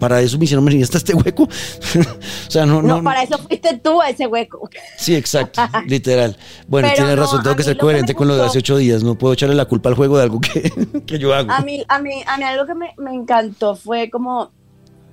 para 0.00 0.20
eso 0.20 0.38
me 0.38 0.46
hicieron 0.46 0.64
venir 0.64 0.82
hasta 0.82 0.98
este 0.98 1.14
hueco. 1.14 1.44
o 1.44 2.50
sea, 2.50 2.66
no, 2.66 2.82
no, 2.82 3.04
para 3.04 3.22
eso 3.22 3.38
fuiste 3.38 3.78
tú 3.78 4.00
a 4.00 4.08
ese 4.08 4.26
hueco. 4.26 4.68
Sí, 4.96 5.14
exacto, 5.14 5.62
literal. 5.86 6.36
Bueno, 6.66 6.88
tienes 6.96 7.16
razón, 7.16 7.42
tengo 7.44 7.54
que 7.54 7.62
ser 7.62 7.76
coherente 7.76 8.14
con 8.14 8.26
lo 8.26 8.36
de 8.36 8.44
hace 8.44 8.58
ocho 8.58 8.78
días. 8.78 9.04
No 9.04 9.14
puedo 9.14 9.34
echarle 9.34 9.54
la 9.54 9.66
culpa 9.66 9.90
al 9.90 9.94
juego 9.94 10.16
de 10.16 10.24
algo 10.24 10.40
que, 10.40 10.72
que 11.06 11.18
yo 11.18 11.32
hago. 11.34 11.52
A 11.52 11.60
mí, 11.60 11.84
a 11.86 12.00
mí, 12.00 12.22
a 12.26 12.36
mí 12.38 12.44
algo 12.44 12.66
que 12.66 12.74
me, 12.74 12.94
me, 12.96 13.14
encantó 13.14 13.76
fue 13.76 14.10
como, 14.10 14.50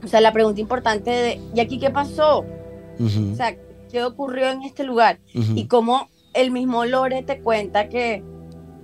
o 0.04 0.08
sea, 0.08 0.22
la 0.22 0.32
pregunta 0.32 0.62
importante 0.62 1.12
de, 1.12 1.42
¿y 1.54 1.60
aquí 1.60 1.78
qué 1.78 1.92
pasó? 1.92 2.46
O 3.00 3.36
sea, 3.36 3.56
¿qué 3.92 4.04
ocurrió 4.04 4.50
en 4.50 4.64
este 4.64 4.84
lugar? 4.84 5.20
Y 5.34 5.66
cómo 5.66 6.10
el 6.34 6.50
mismo 6.50 6.86
Lore 6.86 7.22
te 7.22 7.42
cuenta 7.42 7.90
que, 7.90 8.24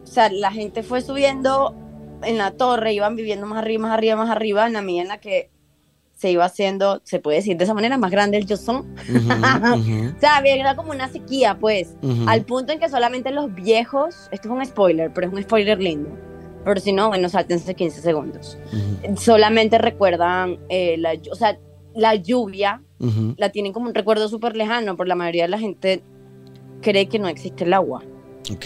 o 0.04 0.06
sea, 0.06 0.30
la 0.30 0.52
gente 0.52 0.84
fue 0.84 1.02
subiendo 1.02 1.76
en 2.24 2.38
la 2.38 2.52
torre, 2.52 2.94
iban 2.94 3.16
viviendo 3.16 3.48
más 3.48 3.60
arriba, 3.60 3.84
más 3.84 3.94
arriba, 3.94 4.16
más 4.18 4.30
arriba, 4.30 4.68
en 4.68 4.74
la 4.74 4.82
medida 4.82 5.02
en 5.02 5.08
la 5.08 5.18
que 5.20 5.50
se 6.24 6.32
iba 6.32 6.46
haciendo, 6.46 7.02
se 7.04 7.20
puede 7.20 7.40
decir 7.40 7.58
de 7.58 7.66
esa 7.66 7.74
manera, 7.74 7.98
más 7.98 8.10
grande 8.10 8.38
el 8.38 8.48
Joson. 8.48 8.96
o 10.16 10.20
sea, 10.22 10.38
había 10.38 10.74
como 10.74 10.94
una 10.94 11.10
sequía, 11.10 11.60
pues, 11.60 11.98
al 12.28 12.46
punto 12.46 12.72
en 12.72 12.80
que 12.80 12.88
solamente 12.88 13.30
los 13.32 13.54
viejos, 13.54 14.30
esto 14.32 14.48
es 14.48 14.54
un 14.54 14.66
spoiler, 14.66 15.12
pero 15.14 15.28
es 15.28 15.34
un 15.34 15.44
spoiler 15.44 15.82
lindo, 15.82 16.10
pero 16.64 16.80
si 16.80 16.94
no, 16.94 17.10
bueno, 17.10 17.28
saltense 17.28 17.76
15 17.76 18.00
segundos. 18.00 18.58
Solamente 19.18 19.78
recuerdan, 19.78 20.60
eh, 20.70 20.96
la, 20.98 21.12
o 21.30 21.36
sea, 21.36 21.60
la 21.94 22.16
lluvia, 22.16 22.82
la 23.36 23.50
tienen 23.50 23.74
como 23.74 23.88
un 23.90 23.94
recuerdo 23.94 24.30
súper 24.30 24.56
lejano, 24.56 24.96
pero 24.96 25.10
la 25.10 25.16
mayoría 25.16 25.44
de 25.44 25.50
la 25.50 25.60
gente 25.60 26.04
cree 26.82 27.08
que 27.08 27.20
no 27.20 27.28
existe 27.28 27.66
el 27.66 27.74
agua. 27.74 28.02
Ok. 28.52 28.66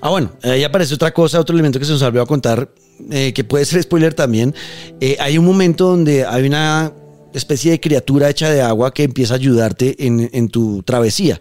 Ah, 0.00 0.10
bueno, 0.10 0.30
ahí 0.42 0.62
aparece 0.64 0.94
otra 0.94 1.12
cosa, 1.12 1.40
otro 1.40 1.54
elemento 1.54 1.78
que 1.78 1.84
se 1.84 1.92
nos 1.92 2.02
olvidó 2.02 2.26
contar, 2.26 2.70
eh, 3.10 3.32
que 3.32 3.44
puede 3.44 3.64
ser 3.64 3.82
spoiler 3.82 4.14
también. 4.14 4.54
Eh, 5.00 5.16
hay 5.18 5.38
un 5.38 5.44
momento 5.44 5.88
donde 5.88 6.24
hay 6.24 6.46
una 6.46 6.92
especie 7.34 7.72
de 7.72 7.80
criatura 7.80 8.30
hecha 8.30 8.50
de 8.50 8.62
agua 8.62 8.92
que 8.92 9.02
empieza 9.02 9.34
a 9.34 9.36
ayudarte 9.36 9.96
en, 9.98 10.48
tu 10.48 10.82
travesía. 10.82 11.40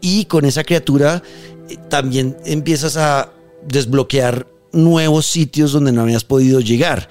Y 0.00 0.24
con 0.24 0.44
esa 0.44 0.64
criatura 0.64 1.22
eh, 1.68 1.76
también 1.88 2.36
empiezas 2.44 2.96
a 2.96 3.32
desbloquear 3.66 4.46
nuevos 4.72 5.26
sitios 5.26 5.72
donde 5.72 5.92
no 5.92 6.02
habías 6.02 6.24
podido 6.24 6.60
llegar. 6.60 7.08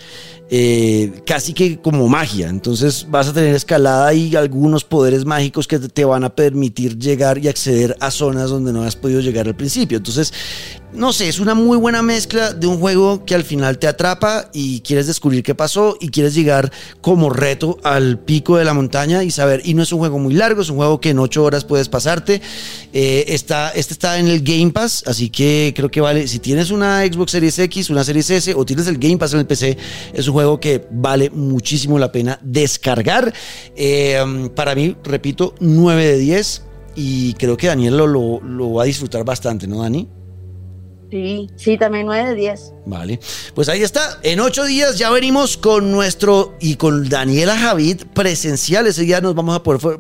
casi 1.25 1.53
que 1.53 1.79
como 1.79 2.09
magia. 2.09 2.49
Entonces 2.49 3.07
vas 3.09 3.29
a 3.29 3.33
tener 3.33 3.55
escalada 3.55 4.13
y 4.13 4.35
algunos 4.35 4.83
poderes 4.83 5.23
mágicos 5.23 5.65
que 5.67 5.79
te 5.79 6.03
van 6.03 6.25
a 6.25 6.35
permitir 6.35 6.97
llegar 6.97 7.37
y 7.37 7.47
acceder 7.47 7.95
a 8.01 8.11
zonas 8.11 8.49
donde 8.49 8.73
no 8.73 8.83
has 8.83 8.97
podido 8.97 9.21
llegar 9.21 9.47
al 9.47 9.55
principio. 9.55 9.97
Entonces 9.97 10.33
no 10.93 11.13
sé, 11.13 11.29
es 11.29 11.39
una 11.39 11.53
muy 11.53 11.77
buena 11.77 12.01
mezcla 12.01 12.51
de 12.53 12.67
un 12.67 12.79
juego 12.79 13.23
que 13.23 13.33
al 13.33 13.43
final 13.43 13.77
te 13.79 13.87
atrapa 13.87 14.49
y 14.53 14.81
quieres 14.81 15.07
descubrir 15.07 15.41
qué 15.41 15.55
pasó 15.55 15.97
y 16.01 16.09
quieres 16.09 16.35
llegar 16.35 16.71
como 16.99 17.29
reto 17.29 17.77
al 17.83 18.19
pico 18.19 18.57
de 18.57 18.65
la 18.65 18.73
montaña 18.73 19.23
y 19.23 19.31
saber, 19.31 19.61
y 19.63 19.73
no 19.73 19.83
es 19.83 19.91
un 19.93 19.99
juego 19.99 20.19
muy 20.19 20.33
largo, 20.33 20.61
es 20.61 20.69
un 20.69 20.77
juego 20.77 20.99
que 20.99 21.11
en 21.11 21.19
ocho 21.19 21.43
horas 21.43 21.63
puedes 21.63 21.87
pasarte. 21.87 22.41
Eh, 22.91 23.25
está, 23.29 23.69
este 23.69 23.93
está 23.93 24.19
en 24.19 24.27
el 24.27 24.41
Game 24.41 24.71
Pass, 24.71 25.03
así 25.07 25.29
que 25.29 25.73
creo 25.75 25.89
que 25.89 26.01
vale, 26.01 26.27
si 26.27 26.39
tienes 26.39 26.71
una 26.71 27.05
Xbox 27.05 27.31
Series 27.31 27.57
X, 27.59 27.89
una 27.89 28.03
Series 28.03 28.29
S 28.29 28.53
o 28.53 28.65
tienes 28.65 28.87
el 28.87 28.97
Game 28.97 29.17
Pass 29.17 29.33
en 29.33 29.39
el 29.39 29.45
PC, 29.45 29.77
es 30.13 30.27
un 30.27 30.33
juego 30.33 30.59
que 30.59 30.87
vale 30.91 31.29
muchísimo 31.29 31.99
la 31.99 32.11
pena 32.11 32.37
descargar. 32.41 33.33
Eh, 33.75 34.49
para 34.55 34.75
mí, 34.75 34.95
repito, 35.03 35.55
9 35.61 36.05
de 36.05 36.17
10 36.17 36.63
y 36.95 37.33
creo 37.35 37.55
que 37.55 37.67
Daniel 37.67 37.95
lo, 37.95 38.07
lo, 38.07 38.41
lo 38.41 38.73
va 38.73 38.83
a 38.83 38.85
disfrutar 38.85 39.23
bastante, 39.23 39.67
¿no, 39.67 39.81
Dani? 39.81 40.20
Sí, 41.11 41.49
sí, 41.57 41.77
también 41.77 42.05
9 42.05 42.29
de 42.29 42.35
10. 42.35 42.73
Vale, 42.85 43.19
pues 43.53 43.69
ahí 43.69 43.83
está. 43.83 44.19
En 44.23 44.39
ocho 44.39 44.65
días 44.65 44.97
ya 44.97 45.09
venimos 45.11 45.55
con 45.57 45.91
nuestro 45.91 46.55
y 46.59 46.75
con 46.75 47.09
Daniela 47.09 47.57
Javid 47.57 48.03
presencial. 48.13 48.87
Ese 48.87 49.03
día 49.03 49.21
nos 49.21 49.35
vamos 49.35 49.55
a 49.55 49.63
poder 49.63 49.99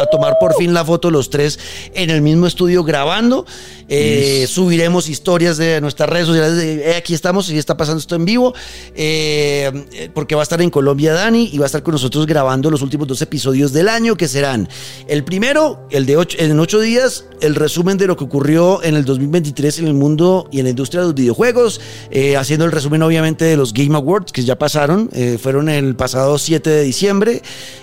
a 0.00 0.06
tomar 0.06 0.38
por 0.40 0.54
fin 0.54 0.72
la 0.72 0.84
foto 0.84 1.10
los 1.10 1.30
tres 1.30 1.58
en 1.94 2.10
el 2.10 2.22
mismo 2.22 2.46
estudio 2.46 2.84
grabando. 2.84 3.44
Eh, 3.88 4.46
subiremos 4.48 5.08
historias 5.08 5.58
de 5.58 5.80
nuestras 5.80 6.08
redes 6.08 6.26
sociales. 6.26 6.62
Eh, 6.62 6.94
aquí 6.96 7.12
estamos 7.12 7.50
y 7.50 7.58
está 7.58 7.76
pasando 7.76 8.00
esto 8.00 8.14
en 8.14 8.24
vivo. 8.24 8.54
Eh, 8.94 10.10
porque 10.14 10.34
va 10.34 10.42
a 10.42 10.44
estar 10.44 10.62
en 10.62 10.70
Colombia 10.70 11.12
Dani 11.12 11.50
y 11.52 11.58
va 11.58 11.64
a 11.64 11.66
estar 11.66 11.82
con 11.82 11.92
nosotros 11.92 12.26
grabando 12.26 12.70
los 12.70 12.82
últimos 12.82 13.06
dos 13.06 13.20
episodios 13.20 13.72
del 13.72 13.88
año 13.88 14.16
que 14.16 14.28
serán 14.28 14.68
el 15.06 15.24
primero, 15.24 15.86
el 15.90 16.06
de 16.06 16.16
ocho, 16.16 16.38
en 16.40 16.58
ocho 16.58 16.80
días, 16.80 17.26
el 17.40 17.54
resumen 17.54 17.98
de 17.98 18.06
lo 18.06 18.16
que 18.16 18.24
ocurrió 18.24 18.82
en 18.82 18.94
el 18.94 19.04
2023 19.04 19.80
en 19.80 19.86
el 19.88 19.94
mundo 19.94 20.48
y 20.50 20.60
en 20.60 20.64
la 20.64 20.70
industria 20.70 21.00
de 21.00 21.06
los 21.08 21.14
videojuegos, 21.14 21.80
eh, 22.10 22.31
haciendo 22.36 22.64
el 22.64 22.72
resumen 22.72 23.02
obviamente 23.02 23.44
de 23.44 23.56
los 23.56 23.72
Game 23.72 23.94
Awards 23.96 24.32
que 24.32 24.42
ya 24.42 24.58
pasaron, 24.58 25.08
eh, 25.12 25.38
fueron 25.40 25.68
el 25.68 25.94
pasado 25.94 26.38
7 26.38 26.68
de 26.68 26.82
diciembre. 26.82 27.42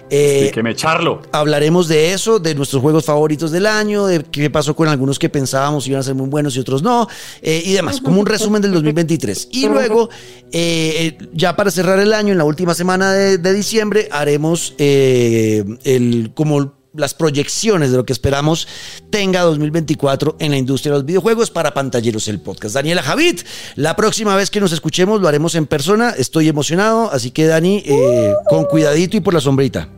Eh, 0.09 0.51
que 0.53 0.63
me 0.63 0.71
echarlo. 0.71 1.21
Hablaremos 1.31 1.87
de 1.87 2.13
eso, 2.13 2.39
de 2.39 2.55
nuestros 2.55 2.81
juegos 2.81 3.05
favoritos 3.05 3.51
del 3.51 3.65
año, 3.65 4.07
de 4.07 4.23
qué 4.23 4.49
pasó 4.49 4.75
con 4.75 4.87
algunos 4.87 5.19
que 5.19 5.29
pensábamos 5.29 5.87
iban 5.87 5.99
a 5.99 6.03
ser 6.03 6.15
muy 6.15 6.27
buenos 6.27 6.55
y 6.55 6.59
otros 6.59 6.81
no, 6.81 7.07
y 7.41 7.73
demás, 7.73 8.01
como 8.01 8.19
un 8.19 8.25
resumen 8.27 8.61
del 8.61 8.71
2023. 8.71 9.49
Y 9.51 9.67
luego, 9.67 10.09
ya 11.33 11.55
para 11.55 11.71
cerrar 11.71 11.99
el 11.99 12.13
año, 12.13 12.31
en 12.31 12.37
la 12.37 12.45
última 12.45 12.73
semana 12.73 13.13
de, 13.13 13.37
de 13.37 13.53
diciembre, 13.53 14.09
haremos 14.11 14.73
el 14.77 16.31
como 16.33 16.78
las 16.93 17.13
proyecciones 17.13 17.91
de 17.91 17.97
lo 17.97 18.05
que 18.05 18.13
esperamos 18.13 18.67
tenga 19.09 19.41
2024 19.41 20.37
en 20.39 20.51
la 20.51 20.57
industria 20.57 20.91
de 20.91 20.99
los 20.99 21.05
videojuegos 21.05 21.51
para 21.51 21.73
pantalleros 21.73 22.27
el 22.27 22.39
podcast. 22.39 22.75
Daniela 22.75 23.03
Javid, 23.03 23.41
la 23.75 23.95
próxima 23.95 24.35
vez 24.35 24.49
que 24.49 24.59
nos 24.59 24.71
escuchemos 24.71 25.21
lo 25.21 25.27
haremos 25.27 25.55
en 25.55 25.65
persona, 25.65 26.11
estoy 26.17 26.47
emocionado, 26.47 27.11
así 27.11 27.31
que 27.31 27.45
Dani, 27.45 27.83
eh, 27.85 28.33
con 28.49 28.65
cuidadito 28.65 29.17
y 29.17 29.19
por 29.19 29.33
la 29.33 29.41
sombrita. 29.41 29.89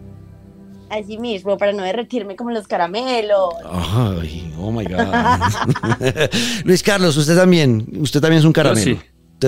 Así 0.89 1.17
mismo, 1.17 1.57
para 1.57 1.71
no 1.71 1.83
derretirme 1.83 2.35
como 2.35 2.51
los 2.51 2.67
caramelos. 2.67 3.53
Ay, 3.65 4.53
oh 4.59 4.71
my 4.71 4.83
God. 4.83 4.97
Luis 6.65 6.83
Carlos, 6.83 7.15
usted 7.15 7.37
también, 7.37 7.87
usted 8.01 8.19
también 8.19 8.39
es 8.39 8.45
un 8.45 8.51
caramelo 8.51 8.99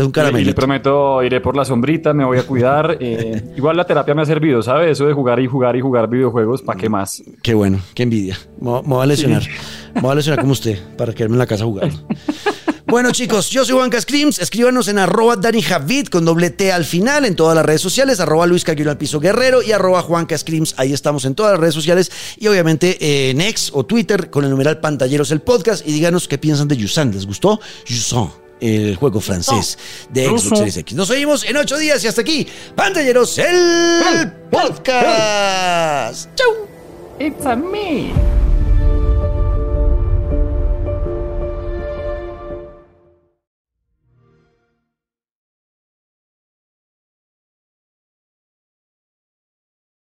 un 0.02 0.12
caramelo. 0.12 0.40
Y 0.40 0.46
le 0.46 0.54
prometo, 0.54 1.22
iré 1.24 1.42
por 1.42 1.56
la 1.56 1.66
sombrita, 1.66 2.14
me 2.14 2.26
voy 2.26 2.38
a 2.38 2.44
cuidar. 2.44 2.98
Eh, 3.00 3.44
igual 3.58 3.78
la 3.78 3.86
terapia 3.86 4.16
me 4.16 4.22
ha 4.22 4.26
servido, 4.26 4.62
¿sabes? 4.64 4.92
Eso 4.92 5.06
de 5.06 5.14
jugar 5.14 5.40
y 5.40 5.48
jugar 5.48 5.76
y 5.76 5.82
jugar 5.82 6.10
videojuegos, 6.10 6.62
¿para 6.62 6.80
qué 6.80 6.90
más? 6.90 7.24
Qué 7.42 7.54
bueno, 7.54 7.80
qué 7.94 8.04
envidia. 8.04 8.38
Me, 8.60 8.82
voy 8.82 9.04
a 9.04 9.06
lesionar. 9.06 9.44
Me 9.94 10.02
voy 10.02 10.12
a 10.12 10.16
lesionar 10.16 10.40
como 10.40 10.54
usted, 10.54 10.80
para 10.98 11.14
quedarme 11.14 11.36
en 11.36 11.40
la 11.40 11.48
casa 11.48 11.66
jugando. 11.66 11.96
Bueno, 12.94 13.12
chicos, 13.12 13.50
yo 13.50 13.66
soy 13.66 13.74
Juanca 13.74 14.00
Screams. 14.00 14.38
Escríbanos 14.38 14.88
en 14.88 15.00
arroba 15.00 15.36
Dani 15.36 15.64
Javid 15.64 16.10
con 16.10 16.26
doble 16.26 16.52
T 16.52 16.72
al 16.72 16.86
final 16.86 17.26
en 17.26 17.36
todas 17.36 17.56
las 17.56 17.66
redes 17.66 17.82
sociales, 17.82 18.20
arroba 18.20 18.46
Luis 18.46 18.64
al 18.70 18.98
Piso 19.00 19.20
Guerrero 19.20 19.64
y 19.64 19.72
arroba 19.72 20.04
Juanca 20.04 20.38
Screams. 20.38 20.76
Ahí 20.78 20.94
estamos 20.94 21.26
en 21.26 21.34
todas 21.34 21.54
las 21.54 21.60
redes 21.60 21.74
sociales 21.74 22.12
y 22.38 22.48
obviamente 22.48 23.32
en 23.32 23.42
X 23.42 23.72
o 23.74 23.84
Twitter 23.84 24.30
con 24.30 24.44
el 24.44 24.52
numeral 24.52 24.80
Pantalleros 24.80 25.32
el 25.32 25.42
podcast. 25.42 25.88
Y 25.88 25.92
díganos 25.92 26.28
qué 26.28 26.38
piensan 26.38 26.68
de 26.68 26.78
Yusan. 26.78 27.12
¿Les 27.12 27.26
gustó? 27.26 27.60
Yusan. 27.88 28.43
El 28.64 28.96
juego 28.96 29.20
francés 29.20 29.78
de 30.10 30.26
Xbox 30.26 30.58
Series 30.58 30.78
X. 30.78 30.96
Nos 30.96 31.10
oímos 31.10 31.44
en 31.44 31.58
ocho 31.58 31.78
días 31.78 32.04
y 32.04 32.08
hasta 32.08 32.22
aquí, 32.22 32.48
pantalleros, 32.76 33.38
el 33.38 34.32
podcast. 34.50 36.30
Chau. 36.36 36.68
It's 37.20 37.46
a 37.46 37.56
me. 37.56 38.43